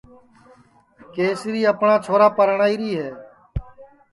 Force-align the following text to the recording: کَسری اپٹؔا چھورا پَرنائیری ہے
کَسری 1.13 1.61
اپٹؔا 1.71 1.95
چھورا 2.05 2.27
پَرنائیری 2.37 2.91
ہے 2.99 3.09